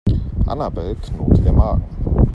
Annabel 0.47 0.95
knurrt 0.95 1.45
der 1.45 1.53
Magen. 1.53 1.83